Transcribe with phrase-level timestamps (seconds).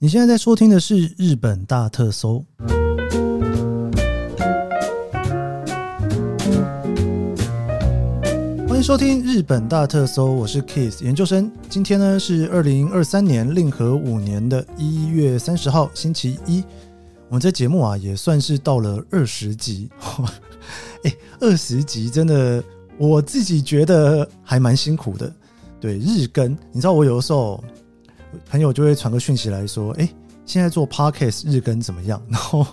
[0.00, 2.44] 你现在在收听的是日本大特搜，
[8.68, 11.50] 欢迎收听日本大特搜，我是 Kiss 研究生。
[11.68, 16.62] 今天呢是二零二三年令和五年的一月三十号，星期一。
[17.28, 19.90] 我们这节目啊也算是到了二十集，
[21.02, 22.62] 哎，二十集真的
[22.98, 25.34] 我自己觉得还蛮辛苦的。
[25.80, 27.64] 对，日更，你知道我有的时候。
[28.48, 30.08] 朋友就会传个讯息来说：“哎，
[30.46, 32.66] 现在做 podcast 日更怎么样？”然后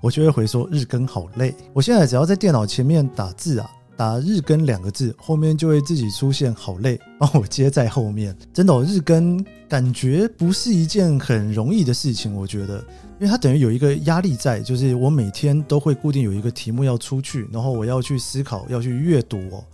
[0.00, 8.36] 我就会回说：“日更好累。”我现在只要在电脑前面打字啊，打“日更”两个字，后面就会自己出现“好累”，帮我接在后面。
[8.52, 12.34] 真的，日更感觉不是一件很容易的事情。
[12.34, 12.78] 我觉得，
[13.20, 19.64] 因为它等于有一个压力在，就是我每天都会固定有一个题目要出去，然后我要去思考，要去阅读哦。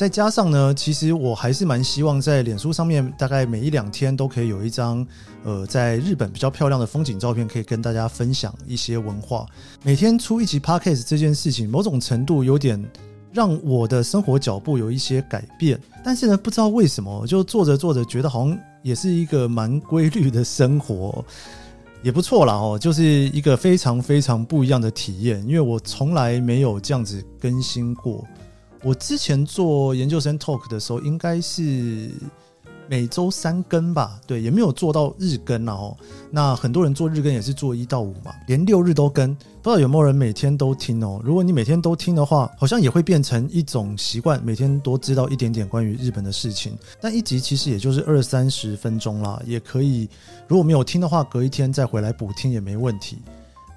[0.00, 5.06] 再加上呢，其实我还是蛮希望在脸书上面，大概每一两天都可以有一张，
[5.44, 9.44] 呃，在日本比较漂亮的风景照片，可以跟大家分享一些文化。
[9.82, 12.82] 每天出一集 Podcast 这件事情，某种程度有点
[13.30, 15.78] 让我的生活脚步有一些改变。
[16.02, 21.22] 但是呢，不知道为什么，就做着做着，觉得好像也是一个蛮规律的生活，
[22.02, 28.24] 也不错啦哦，就是一个非常非常不一样的体验，因为我从来没有这样子更新过。
[28.82, 32.10] 我之前做研究生 talk 的时候，应该是
[32.88, 35.96] 每周三更吧，对，也没有做到日更哦。
[36.30, 41.20] 那很多人做日更也是做一到五嘛，连六日都更，不知道有没有人每天都听哦？
[41.22, 46.76] 如果你每天都听的话，好像也会变成一种习惯，每天多知道一点点关于日本的事情。
[47.00, 50.08] 但一集其实也就是二三十分钟啦，也可以，
[50.48, 53.18] 如果没有听的话，隔一天再回来补听也没问题。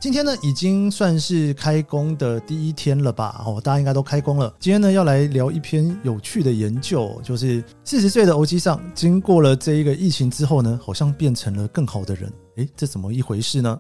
[0.04, 3.42] 今天呢，已经算是开工的第一天了吧？
[3.46, 4.54] 哦，大家应该都开工了。
[4.60, 12.30] 今天呢，要来聊一篇有趣的研究，就是四十岁的欧吉桑，经过了这一个疫情之后呢，好像变成了更好的人。
[12.58, 13.80] 诶，这怎么一回事呢？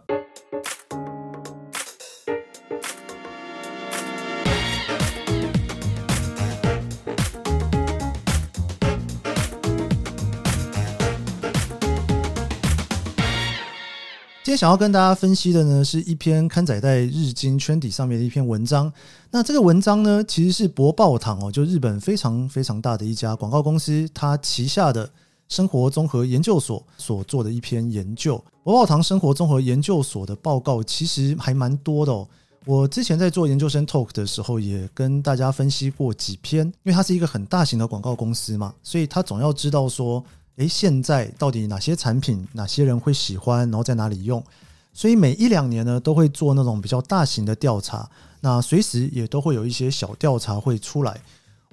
[14.58, 18.92] 想要跟大家分析的呢，是一篇刊载在日经圈底上面的一篇文章。
[19.32, 25.10] 那这个文章呢，其实是博报堂哦，就日本非常非常大的一家广告公司，它旗下的
[25.50, 28.44] 生活综合研究所所做的一篇研究。
[28.64, 32.28] 博报堂生活综合研究所的报告其实还蛮多的哦。
[32.66, 40.24] 我之前在做研究生 talk 的时候，也跟大家分析过几篇，因为它是一个很大型的广告公司嘛，所以他总要知道说。
[40.58, 44.44] 诶，现在到底哪些产品，哪些人会喜欢，然后在哪里用？
[44.94, 48.08] 所以每一两年呢，都会做那种比较大型的调查，
[48.42, 51.20] 那随时也都会有一些小调查会出来。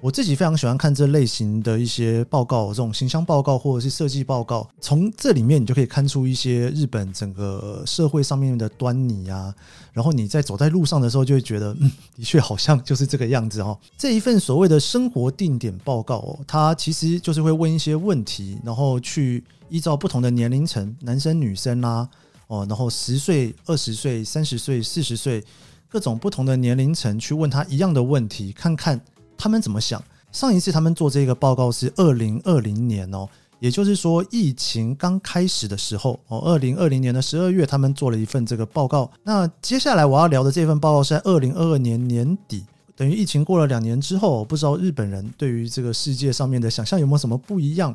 [0.03, 9.55] 我自己非常喜欢看这类型的一些报告，这种形象报告或者是设计报告，从这里面你就可以看出一些日本整个社会上面的端倪啊。
[9.93, 13.79] 然后你在走在路上的时候，就会觉得，嗯，的确好像就是这个样子哦。
[13.99, 22.09] 这一份所谓的生活定点报告哦，它其实就是会问一些问题，然后去依照不同的年龄层，男生女生啦，
[22.47, 25.45] 哦，然后十岁、二十岁、三十岁、四十岁，
[25.91, 28.99] 各种不同的年龄层去问他一样的问题，看看。
[29.41, 30.03] 他们怎么想？
[30.31, 33.29] 上一次他们做这个报告是二零二零年哦，
[33.59, 39.11] 也就是说疫情刚开始的时候哦，二零二零年的十二月，他们做了一份这个报告。
[39.25, 42.65] 那接下来我要聊的这份报告是在二零二二年年底，
[42.95, 47.93] 等于疫情过了两年之后，不知道日本人对于这个世界上面的想象有没有什么不一样？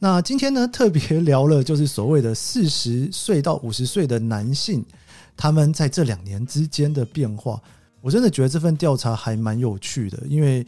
[0.00, 4.84] 那今天呢，特别聊了就是所谓的四十岁到五十岁的男性，
[5.36, 7.58] 他们在这两年之间的变化。
[8.00, 10.66] 我真的觉得这份调查还蛮有趣的，因为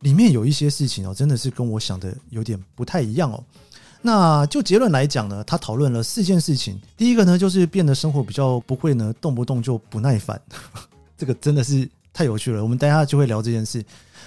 [0.00, 3.42] 里面有一些事情哦，真的是跟我想的有点不太一样哦。
[4.02, 6.80] 那就结论来讲呢，他讨论了四件事情。
[6.96, 10.40] 第一个呢，就是变得生活比较不会呢，动不动就不耐烦，
[11.18, 12.62] 这个真的是太有趣了。
[12.62, 13.84] 我们等一下就会聊这件事。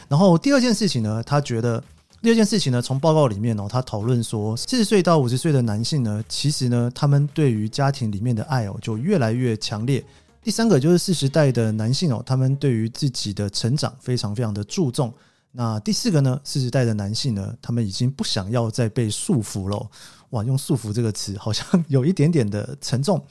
[0.07, 1.83] 然后第二件事情呢，他觉得
[2.21, 10.03] 第二件事情呢，从报告里面哦，他讨论说，四十岁到五十岁的男性呢，其实呢，他们对于家庭里面的爱哦，就越来越强烈。
[10.43, 15.13] 第三个就是四十代的男性哦，他们对于自己的成长非常非常的注重。
[15.53, 19.89] 那第四个呢，四十代的男性呢，他们已经不想要再被束缚了。
[20.31, 23.23] 哇，用束缚这个词好像有一点点的沉重。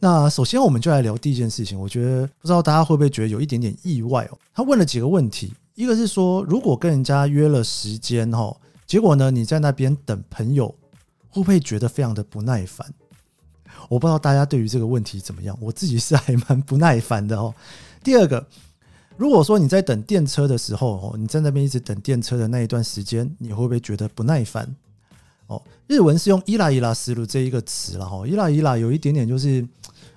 [0.00, 4.38] 那首先我们就来聊第一件事情，我觉得不知道大家会不会觉得有一点点意外哦。
[4.52, 8.56] 他问了几个问题，一个是说，如果跟人家约了时间哈，
[8.86, 10.74] 结果呢，你在那边等朋友，
[11.28, 12.92] 会不会觉得非常的不耐烦？
[13.88, 17.54] 我不知道大家对于这个问题怎么样，我自己是还蛮不耐烦的哦。
[18.02, 18.46] 第二个，
[19.16, 24.74] 如果说你在等电车的时候，哦，你在那边一直等电车的那一段时间，你会不会觉得不耐烦？
[25.46, 29.66] 哦，日文是用伊拉伊拉思路这一个词了哈，伊拉伊拉有一点点就是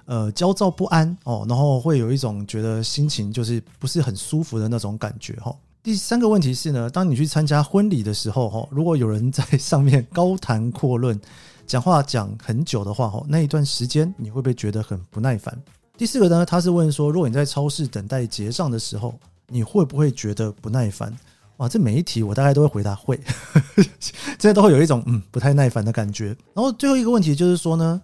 [0.05, 5.55] 呃焦躁不安哦，然后会有一种觉得心情就是不是很舒服的那种感觉哈。
[5.81, 11.19] 第三个问题是呢，当你去参加婚礼的时候哈，如果有人在上面高谈阔论，
[11.65, 15.57] 讲话讲很久的话吼，那一段时间你会不会觉得很不耐烦？
[15.97, 19.13] 第四个呢，他是问说，如果你在超市等待结账的时候，
[19.47, 21.15] 你会不会觉得不耐烦？
[21.57, 23.19] 哇，这每一题我大概都会回答会，
[24.37, 26.35] 这都会有一种嗯不太耐烦的感觉。
[26.53, 28.01] 然后最后一个问题就是说呢，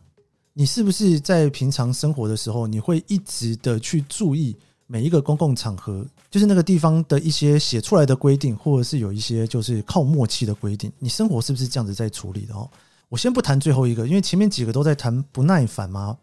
[0.54, 4.56] 你是不是在平常生活的时候，你会一直的去注意？
[4.92, 12.68] 每一个公共场合，就是那个地方的一些写出来的规定，或者是有一些就是靠默契的规定，你生活是不是这样子在处理的哦？
[13.10, 16.18] 我先不谈最后一个，因为前面几个都在谈不耐烦嘛。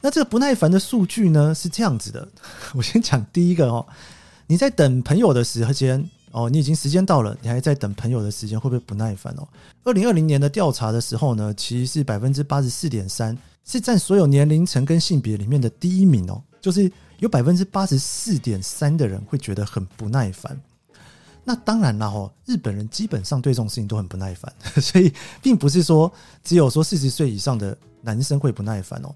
[0.00, 2.28] 那这个不耐烦的数据呢是这样子的，
[2.74, 3.84] 我先讲第一个哦，
[4.46, 9.48] 你在等朋友的时间哦，你已经时间到了，你还在等朋友的时间，会不会不耐烦哦？
[9.82, 16.90] 二零二零年的调查的时候呢，其实是百分之八十四点三，是占所有年龄层跟性别里面的第一名哦，就是。
[17.18, 20.56] 有百分之八十四点三的人会觉得很不耐烦，
[21.48, 24.52] 那当然了哈，日本人基本上对这种事情都很不耐烦，
[24.82, 25.10] 所以
[25.40, 26.12] 并不是说
[26.44, 29.14] 只有说四十岁以上的男生会不耐烦哦。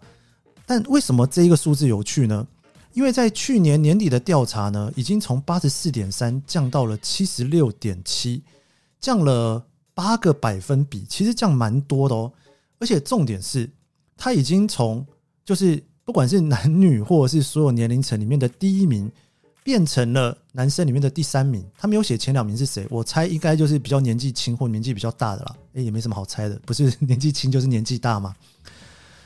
[0.65, 2.47] 但为什么这一个数字有趣呢？
[2.95, 8.43] 因为在去年年底的调查呢，已经从八十四点三降到了七十六点七，
[8.99, 9.63] 降了
[9.93, 12.33] 八个百分比，其实降蛮多的哦。
[12.79, 13.69] 而且重点是，
[14.17, 15.07] 他已经从
[15.45, 15.83] 就是。
[16.05, 19.09] 不管是男女，或者是所有年龄层里面的第一名，
[19.65, 21.65] 变成了男生里面的第三名。
[21.77, 25.57] 他没有写前两名是谁，我猜应该就是比较年纪轻或年纪比较大的啦。
[25.75, 28.35] 诶，也没什么好猜的，不是年纪轻就是年纪大嘛。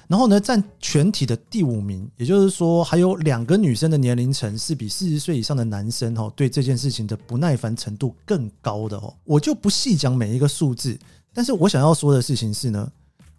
[0.09, 9.13] 然后呢，占全体的第五名，也就是说，还有两个女生的年龄层是比四十岁以上的男生哦，对这件事情的不耐烦程度更高的哦。
[9.25, 10.97] 我就不细讲每一个数字，
[11.35, 12.89] 但是我想要说的事情是呢，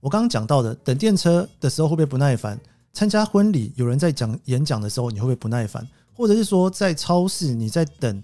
[0.01, 2.59] 我刚刚讲到的，等电车的时候会不会不耐烦？
[2.91, 5.87] 参加婚礼，有人在讲演讲的时候，你会不会不耐烦？
[6.17, 8.23] 或者是说，在超市你在等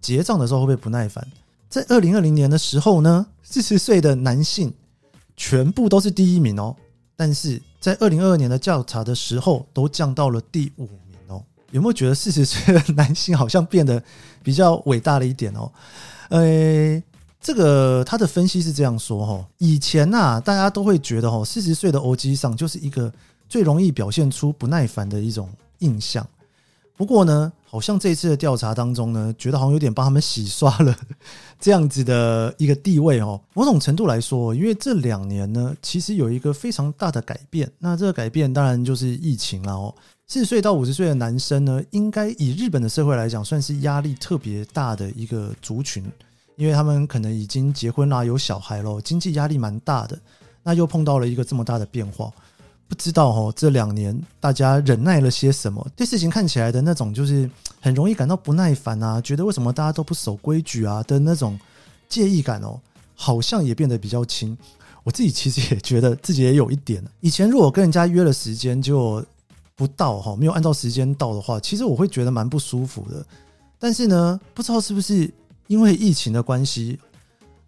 [0.00, 1.26] 结账的时候，会不会不耐烦？
[1.68, 4.72] 在二零二零年的时候呢，四十岁的男性
[5.36, 6.76] 全部都是第一名哦，
[7.16, 11.42] 但是在二零二二年的调查的时候，都降到了第五名哦。
[11.70, 14.02] 有没有觉得四十岁的男性好像变得
[14.42, 15.72] 比较伟大了一点哦？
[16.28, 17.02] 呃，
[17.40, 23.12] 这个他的分析是这样说哈，以前呐，大家都会觉得哈，四十岁的欧吉桑就是一个。
[23.48, 25.46] 最容易表现出不耐烦的一种
[25.80, 26.26] 印象。
[26.96, 30.94] 不过呢，好像这次的调查当中呢，觉得好像有点帮他们洗刷了
[31.58, 33.40] 这样子的一个地位哦。
[33.54, 37.70] 某种程度来说，因为这两年呢，其实有一个非常大的改变。
[37.78, 39.94] 那这个改变当然就是疫情了哦。
[40.28, 46.04] 四十岁到五十岁的男生呢，应该以日本的社会来讲，算是压力特别大的一个族群，
[46.56, 50.18] 因为他们可能已经结婚啦，有小孩咯，经济压力蛮大的。
[50.62, 52.30] 那又碰到了一个这么大的变化。
[52.92, 55.82] 不知道哦，这两年大家忍耐了些什么？
[55.96, 57.50] 对事情看起来的那种，就是
[57.80, 61.58] 很容易感到不耐烦啊，觉得为什么大家都不守规矩啊的那种
[62.06, 62.78] 介意感哦，
[63.14, 64.54] 好像也变得比较轻。
[65.04, 67.02] 我自己其实也觉得自己也有一点。
[67.20, 69.24] 以前如果跟人家约了时间就
[69.74, 73.24] 不到哈，没有按照时间到的话，其实我会觉得蛮不舒服的。
[73.78, 75.32] 但是呢，不知道是不是
[75.66, 77.00] 因为疫情的关系。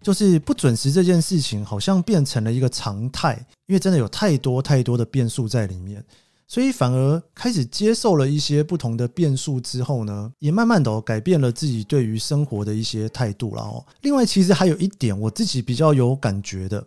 [0.03, 6.03] 就是不准时这件事情，好像变成了一个常态，因为真的有太多太多的变数在里面，
[6.47, 13.83] 所以反而开始接受了一些不同的变数之后呢，也慢慢的改变了自己对于生活的一些态度了哦。
[14.01, 16.85] 另外，其实还有一点我自己比较有感觉的，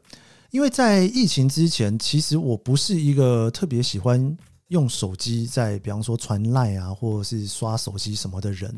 [0.52, 4.36] 因为在疫情之前，其实我不是一个特别喜欢
[4.68, 8.72] 用手机在，比方说传赖啊，或者是刷手机什么的人。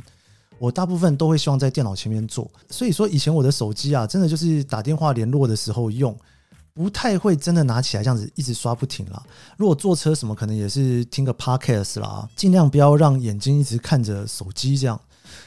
[0.58, 6.14] 我大部分都会希望在电脑前面做，所以说以前我的手机啊，真的就是打电话联络的时候用，
[6.72, 9.22] 不太会真的拿起来这样子一直刷不停啦。
[9.56, 15.00] 如果坐车什么，可能也是听个 podcast 啦，尽量不要让眼睛一直看着手机这样。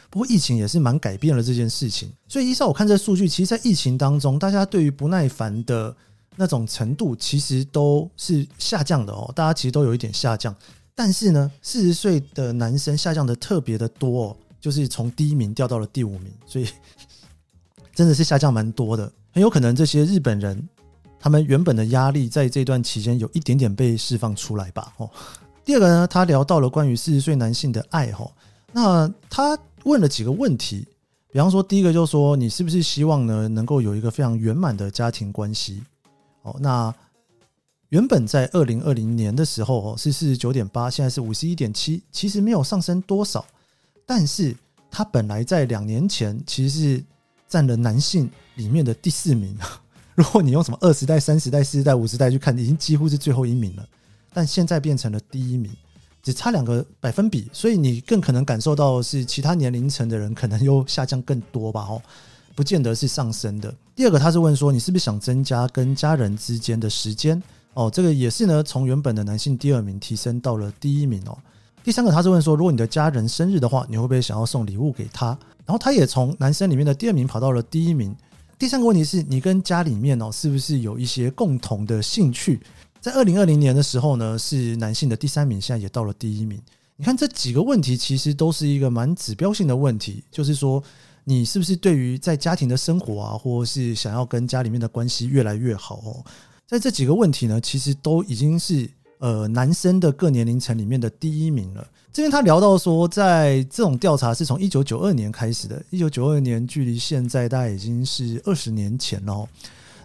[0.09, 5.95] 不过疫情也是蛮改变了这件事情，所以依照我看这数据，其实，在疫情当中，大家对于不耐烦的
[6.35, 9.31] 那种程度，其实都是下降的哦。
[9.35, 10.55] 大家其实都有一点下降，
[10.93, 14.37] 但是呢，四十岁的男生下降的特别的多哦。
[14.61, 16.65] 就是从第一名掉到了第五名，所以
[17.93, 19.11] 真的是下降蛮多的。
[19.33, 20.69] 很有可能这些日本人，
[21.23, 24.93] 他们原本的压力在这段期间有一点点被释放出来吧。
[24.97, 25.09] 哦，
[25.63, 28.11] 第二个呢，他聊到了关于四十岁男性的爱。
[28.11, 28.29] 哈，
[28.73, 30.85] 那他问了几个问题，
[31.31, 35.81] 比方说第一个就是说，你是不是希望呢能够有一个非常圆满的家庭关系？
[36.41, 36.93] 哦，那
[37.87, 43.45] 原本在二零二零年的时候哦是四十九点八，现在是五十一点七，其实没有上升多少。
[44.05, 44.53] 但是
[44.91, 47.03] 他本来在两年前其实是
[47.47, 49.57] 占了男性里面的第四名，
[50.15, 53.85] 如果你用什么二十代、三十代、四十代、五十代去看，已经几乎是最后一名了。
[54.31, 55.71] 但现在变成了第一名，
[56.21, 61.81] 只差两个百分比，所以你更可能感受到是其他年龄层的人可能又下降更多吧？
[61.81, 62.01] 哦，
[62.55, 63.73] 不见得是上升的。
[63.95, 67.41] 第二个，他是问说你是不是想增加跟家人之间的时间？
[67.73, 71.37] 哦，这个也是呢，从原本的男性第二名提升到了第一名哦。
[71.83, 75.27] 第三个，他是问说，如果你的家人生日的话，你会不会想要送礼物给他？
[75.65, 78.15] 然后他也从男生里面的第二名跑到了第一名。
[78.63, 82.61] 第三个问题是你跟家里面哦，是不是有一些共同的兴趣？
[83.01, 86.57] 在二零二零年的时候呢，是男性的第三名，现在也到了第一名。
[86.95, 90.81] 你看这几个问题，其实都是一个蛮指标性的问题，就是说
[91.25, 96.23] 你是不是对于在家庭的生活啊，或是想要跟家里面的关系越来越好哦？
[96.65, 98.89] 在这几个问题呢，其实都已经是
[99.23, 101.87] 呃男生的各年龄层里面的第一名了。
[102.11, 109.47] 这边他聊到说，在这种调查是从一九九二年开始的，一九九二年距离现在大概已经是二十年前了。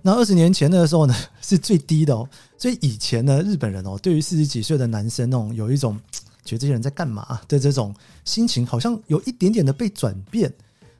[0.03, 2.29] 那二十年前的时候呢， 是最低的哦。
[2.57, 5.99] 所以以前呢，日本人哦，对于四十几岁的男生那种有一种
[6.45, 7.93] 觉得这些人在干嘛的这种
[8.25, 10.53] 心情，好像有一点点的被转变。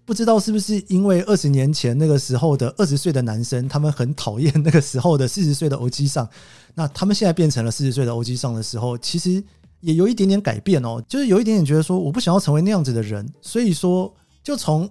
[0.09, 6.27] 不知道是不是因为二十年前那个时候的二十岁的男生，他们很讨厌那个时候的四十岁的欧吉桑，
[6.75, 9.45] 那他们现在变成了四十岁的欧吉桑的时候，其实。
[9.81, 14.13] 也有一点点改变哦，就是有一点点觉得说，我不想要成为那样子的人，所以说
[14.43, 14.91] 就从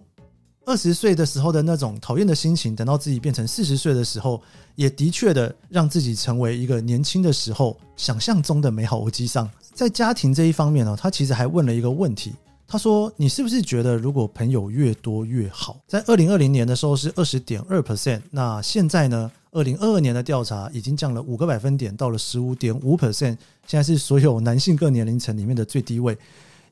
[0.64, 4.42] 二十岁的时候的那种讨厌的心情，等到自己变成四十岁的时候，
[4.76, 9.50] 也的确的让自己成为一个年轻的时候想象中的美好欧吉桑。
[9.74, 12.34] 在家庭这一方面呢，他其实还问了一个问题，
[12.68, 19.32] 他说：“你是不是觉得如果朋友越多越好？”在二零二零年的时候是二十点二 percent，那现在呢？
[19.52, 26.16] 二零二二年的调查已经降了五个百分点，到了十五点五 percent，现在是所有男性各年龄层里面的最低位，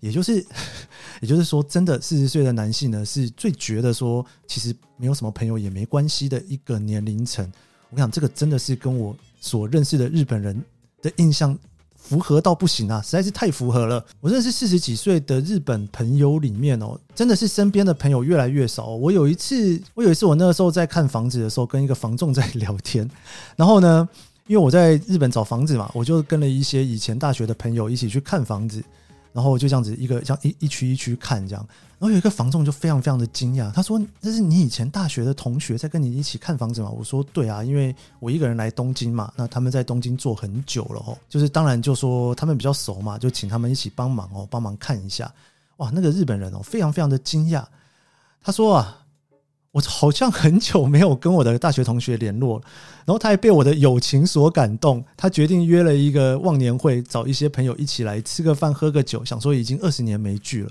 [0.02, 0.46] 也就是，
[1.22, 7.50] 也就是说，真的四十岁的男性呢，是最觉得说，其实没有什么朋友也没关系的一个年龄层。
[7.90, 10.62] 我想，这个真的是跟我所认识的日本人
[11.02, 11.58] 的印象。
[12.08, 14.06] 符合到不行啊，实在是太符合了。
[14.22, 18.90] 我认识四十几岁的日本朋友里面哦，真的是身边的朋友越来越少。
[18.90, 23.10] 我有一次，我有一次，我那个时候在看房子的时候，跟一个房仲在聊天，
[23.58, 24.08] 然后呢，
[24.46, 28.84] 因为我在日本找房子嘛，我就跟了一些以前大学的朋友一起去看房子。
[29.36, 31.68] 然后就这样子一个像一一区一区看这样，
[32.00, 45.30] 然后有一个房仲就非常非常的惊讶，他说：“这是你以前大学的同学在跟你一起看房子吗？”我说：“对啊，因为我一个人来东京嘛，那他们在东京做很久了哦，就是当然就说他们比较熟嘛，就请他们一起帮忙哦，帮忙看一下。
[45.78, 47.66] 哇，那个日本人哦，非常非常的惊讶，
[48.42, 49.02] 他说啊。”
[49.76, 52.64] 我好像很久没有跟我的大学同学联络了，
[53.06, 60.70] 然后他还被我的友情所感动，他决定约了一个忘年会，找一些朋友一起来吃个饭、喝个酒，想说已经二十年没聚了。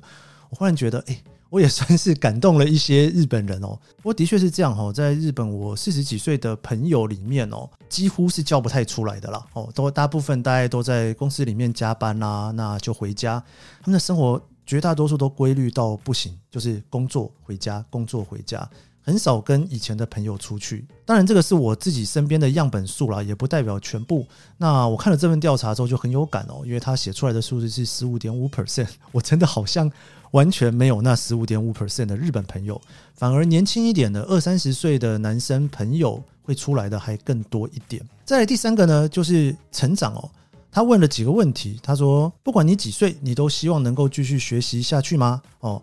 [0.49, 3.79] 我忽然觉得，哎，我也算是感动了一些日本人哦。
[3.99, 9.45] 不过的确是这样哦，在日本，我四十几岁的朋友里面哦，几乎是叫不太出来的啦。
[9.53, 13.39] 哦，都大部分大概都在公司里面加班啦，那就回家，
[13.83, 18.67] 他们的生活绝大多数都规律到不行，就是工作回家，工作回家。
[19.07, 24.27] 很少跟以前的朋友出去，当然这个是我自己身边的样本数啦，也不代表全部。
[24.57, 29.93] 那我看了这份调查之后就很有感哦，因为他写出来的数字是十五点五 percent，我真的好像
[30.31, 32.81] 完全没有那十五点五 percent 的日本朋友，
[33.15, 38.03] 反而年轻一点的二三十岁的男生朋友会出来的还更多一点。
[38.25, 40.31] 再来第三个呢，就是成长哦，
[40.73, 45.43] 他问了几个问题，他说不管你几岁，你都希望能够继续学习下去吗？
[45.61, 45.83] 哦。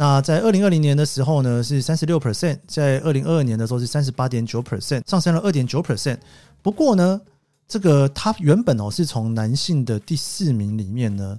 [0.00, 6.16] 那在二零二零年的时候呢，是三十六 percent，在二零二二年的时候是三十八点九 percent，上升了二点九 percent。
[6.62, 7.20] 不过呢，
[7.66, 11.36] 这个他原本哦是从男性的第四名里面呢，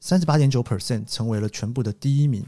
[0.00, 2.44] 三十八点九 percent 成为了全部的第一名，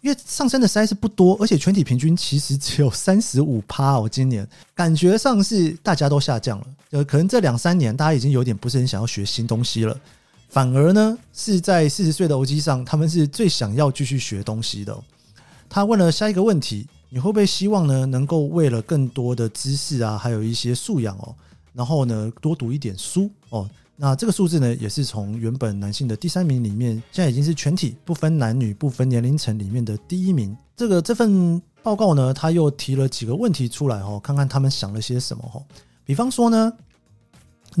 [0.00, 4.08] 因为上升的实在是不多，而且全体平均其实只有三十五趴哦。
[4.08, 9.98] 今年感觉上是大家都下降了，呃，可能这两三年大家已经有点不是很想要学新东西了。
[10.48, 14.98] 反而呢，是在四十岁的欧吉桑，他们是最想要继续学东西的。
[15.68, 21.34] 他问了下一个问题：你会不会希望呢，能够为了更多的知识啊，还有一些素养哦，
[21.74, 23.68] 然后呢，多读一点书哦？
[23.94, 30.56] 那这个数字呢，也是从原本男性的第三名里面，现在已经是全体不分男女、不分年龄层里面的第一名。
[30.74, 35.62] 这个这份报告呢，他又提了几个问题出来哦，看看他们想了些什么哦。
[36.06, 36.72] 比方说呢。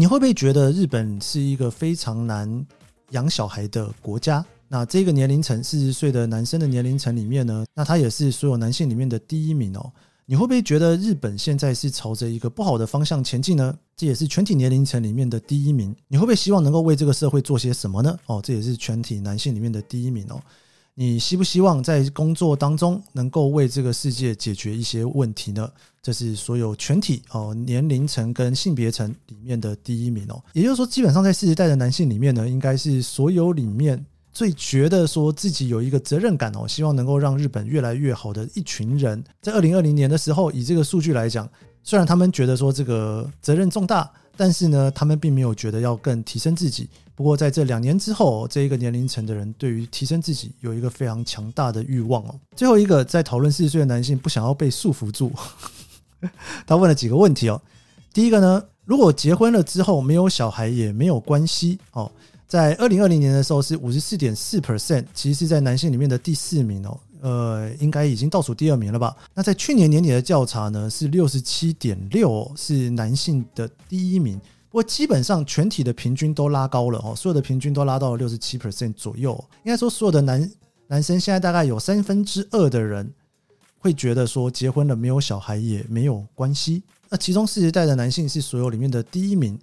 [0.00, 2.64] 你会不会觉得日本是一个非常难
[3.10, 4.46] 养小孩的国家？
[4.68, 9.92] 那这个年龄层四十岁的男生的年龄层里面呢，那他也是所有男性里面的第一名哦。
[10.24, 13.76] 你会不会觉得日本现在是朝着一个不好的方向前进呢？
[13.96, 15.92] 这也是全体年龄层里面的第一名。
[16.06, 18.16] 你会不会希望能够为这个社会做些什么呢？
[18.26, 20.40] 哦，这也是全体男性里面的第一名哦。
[21.00, 25.70] 你希不希望在工作当中能够为这个世界解决一些问题呢？
[26.02, 30.42] 这是所有全体哦年龄层跟性别层里面的第一名哦。
[30.54, 39.22] 也就是说，基本上在四十代的男性里面呢，应该是所有里面最觉得说自己有一个责任感哦，希望能够让日本越来越好的一群人。
[39.40, 41.48] 在二零二零年的时候，以这个数据来讲，
[41.84, 44.10] 虽然他们觉得说这个责任重大。
[44.40, 46.88] 但是呢，他们并没有觉得要更提升自己。
[47.18, 52.32] 不过在这两年之后，这一个年龄层的人对于提升自己有一个非常强大的欲望哦。
[52.54, 55.32] 最后一个在讨论四十岁的男性不想要被束缚住，
[56.64, 57.60] 他问了几个问题哦。
[58.12, 62.08] 第一个呢，如果结婚了之后没有小孩也没有关系哦。
[62.46, 67.00] 在二零二零年的时候是五十四点四 percent，其实是在男性里面的第四名哦。
[67.20, 69.16] 呃，应该已经倒数第二名了吧？
[69.34, 74.40] 那在去年年底的调查呢，是六十七点六，是男性的第一名。
[74.70, 79.32] 不过基本上全体的平均都拉高了哦，所有的平均都拉到了六十七 percent 左右。
[79.64, 80.50] 应该说，所有的男
[80.88, 83.10] 男生现在大概有三分之二的人
[83.78, 86.82] 会觉得说，结婚了没有小孩也没有关系。
[87.08, 89.58] 那其中四十代的男性是所有里面的第一名。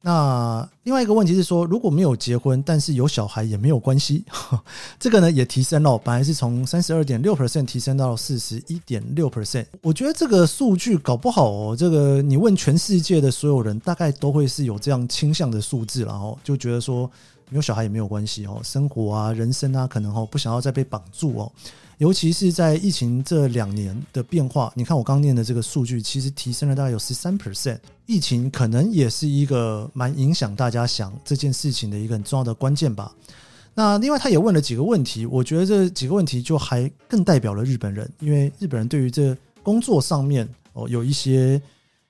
[0.00, 4.22] 那另外一个问题是说，如果没有结婚，但是有小孩也没有关系，
[5.00, 9.64] 这个呢也提升了，本来是从三十二点六 percent 提升到四十一点六 percent。
[9.80, 17.10] 我觉得这个数据搞不好哦，这个你问全世界的所有人，大概都会是有这样倾向的数字，然后就觉得说
[17.48, 21.50] 没有小孩也没有关系哦，生活啊、人生啊，可能哦不想要再被绑住哦。
[21.98, 27.78] 尤其是在疫情这两年的变化，你看我刚念的这个数据，其实提升了大概有十三 percent。
[28.06, 33.14] 疫情可能也是一个蛮影响大家想这件事情的一个很重要的关键吧。
[33.74, 41.62] 那另外他也问了几个问题，我觉得这几个问题就还更代表了日本人，因为日本人对于这工作上面哦有一些。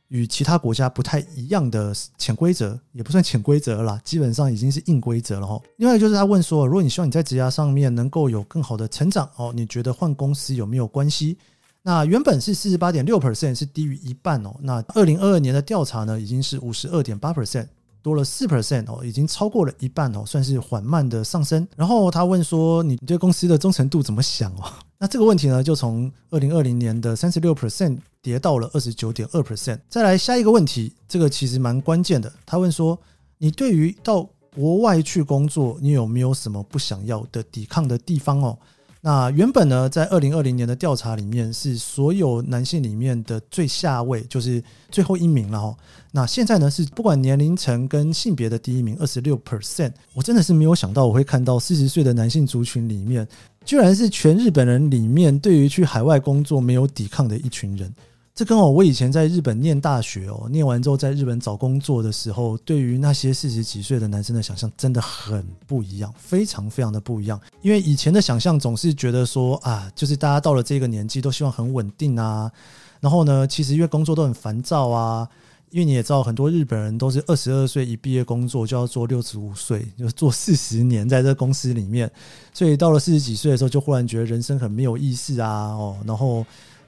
[0.08, 5.60] 与其他国家不太一样的潜规则，也不算潜规则啦，基本上已经是硬规则了哈。
[5.78, 11.36] 另外就是他问说，如果你希望你在职涯上面能够有更好的成长哦，你觉得换公司有没有关系？
[11.82, 14.54] 那原本是四十八点六 percent，是低于一半哦。
[14.60, 17.66] 那二零二二年的调查呢，已经是五十二点八 percent，
[18.04, 21.66] 多了四 percent 哦，已经超过了一半哦，算是缓慢的上升。
[21.74, 24.70] 然后他问说，你对公司的忠诚度怎么想哦？
[25.00, 29.80] 那这个问题呢，就从二零二零年的三十六 percent 跌到了二十九点二 percent。
[29.88, 32.30] 再来下一个问题，这个其实蛮关键的。
[32.44, 32.98] 他问说，
[33.38, 38.58] 你对于到国外去工作，你有没有什么不想要的抵抗的地方哦？
[39.06, 45.76] 那原本呢，在二零二零年的调查里面，是所有男性里面的最下位，就是最后一名了哈。
[46.10, 49.92] 那现在呢，是不管年龄层跟性别的第一名，二十六 percent。
[50.14, 53.28] 我真的是没有想到，我会看到四十岁的男性族群里面，
[53.62, 57.94] 居然是全日本人里面对于去海外工作没有抵抗的一群人。
[58.34, 67.40] 这跟我我以前在日本念大学哦，念完之后在日本找工作的时候，对于那些四十几岁的男生的想象真的很不一样，非常非常的不一样。
[67.62, 72.50] 因为以前的想象总是觉得说啊，就是大家到了这个年纪都希望很稳定啊，
[72.98, 75.28] 然后呢，其实因为工作都很烦躁啊，
[75.70, 82.10] 因为你也知道很多日本人都是二十二岁一毕业工作就要做六十五岁，就做四十年在这公司里面，
[82.52, 86.44] 所以到了四十几岁的时候就忽然觉得人生很没有意思啊，哦，然后。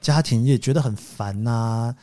[0.07, 1.93] 家庭也觉得很烦呐、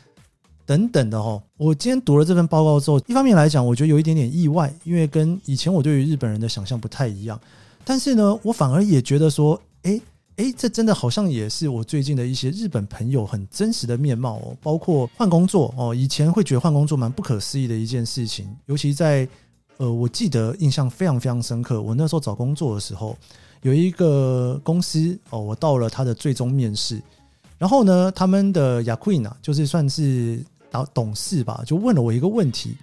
[0.66, 1.42] 等等的哦。
[1.56, 7.40] 我今天读了这份报告之后，一方面来讲，我觉得有一点点意外，因为跟以前我对于日本人的想象不太一样。
[7.82, 9.98] 但是呢，我反而也觉得说，诶
[10.36, 14.54] 诶，这真的好像也是我最近的一些日本朋友很真实的面貌哦。
[14.60, 19.26] 包括换工作哦，以前会觉得换工作蛮不可思议的一件事情，尤其在
[19.78, 21.80] 呃，我记得印象非常非常深刻。
[21.80, 23.16] 我那时候找工作的时候，
[23.62, 27.00] 有一个公司哦，我到了他的最终面试。
[27.64, 30.38] 然后呢，他们的雅 queen 呢，就是算是
[30.70, 32.76] 董董事吧，就问了我一个问题。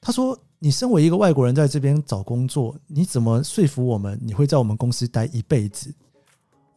[0.00, 5.92] 他说：“你身为一个外国人在这边找工作，你怎么说服我们你会在我们公司待一辈子？”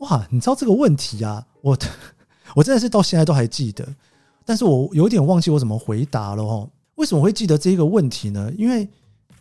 [0.02, 1.46] 哇，你知道这个问题啊？
[1.62, 1.78] 我
[2.56, 3.88] 我真的是到现在都还记得，
[4.44, 6.68] 但是我有点忘记我怎么回答了哦。
[6.96, 8.52] 为什么会记得这个问题呢？
[8.58, 8.90] 因为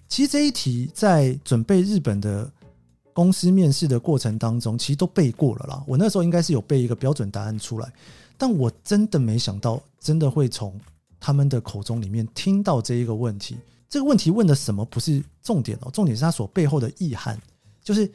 [0.07, 2.53] 其实这一题在准备日本的。
[3.13, 5.83] 公司面试的过程当中，其实都背过了啦。
[5.87, 7.93] 我那时候应该是有背一个标准答案出来，
[8.37, 10.79] 但我真的没想到，真的会从
[11.19, 13.57] 他们的口中里面听到这一个问题。
[13.89, 17.39] 这个问题问的什么不是重点哦，重点是他所背后的意涵，
[17.83, 18.11] 就是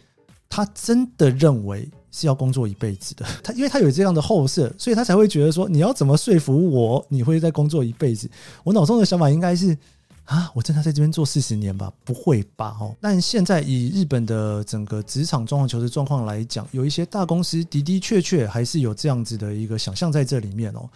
[0.50, 3.26] 他真的认为是要工作一辈子的。
[3.44, 8.30] 他因为他有这样的后设，所以他才会觉得说，你要怎么说服我，你会在工作一辈子？
[8.64, 9.78] 我脑中的想法应该是。
[10.26, 11.92] 啊，我真的在这边做四十年吧？
[12.04, 12.76] 不会吧？
[12.80, 20.90] 哦，但现在以日本的整个职场状况、求职状况来讲，有一些大公司的的确确还是有这样子的一个想象在这里面哦。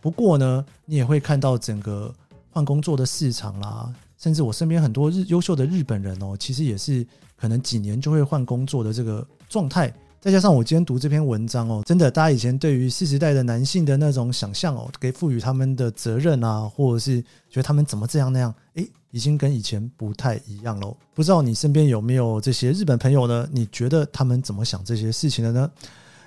[0.00, 2.12] 不过呢，你也会看到整个
[2.50, 20.96] 换工作的市场啦，甚至我身边很多日优秀的日本人哦，其实也是可能几年就会换工作的这个状态，再加上我今天读这篇文章哦，真的，大家以前对于四十代的男性的那种想象哦，给赋予他们的责任啊，或者是觉得他们怎么这样那样，诶，已经跟以前不太一样喽。
[21.12, 23.48] 不知道你身边有没有这些日本朋友呢？
[23.50, 25.68] 你觉得他们怎么想这些事情的呢？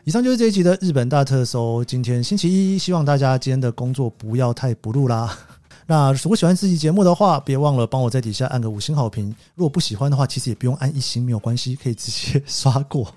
[0.03, 1.81] 以上就是这一集的日本大特搜。
[1.86, 5.34] 今天星期一，希望大家今天的工作不要太不入啦。
[5.88, 9.34] 那如果喜欢这期节目的话，别忘了帮我在底下按个五星好评。
[9.54, 13.08] 如果不喜欢的话，其实也不用按一星，没有关系，可以直接刷过。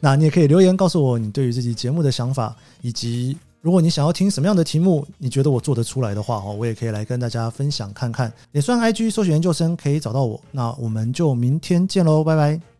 [0.00, 8.32] 那你也可以留言告诉我你对于这期节目的想法，以及如果你想要听什么样的题目，你觉得我做得出来的话哦，我也可以来跟大家分享看看。
[8.52, 10.40] 也算 IG 搜寻研究生可以找到我。
[10.50, 12.73] 那我们就明天见喽，拜拜。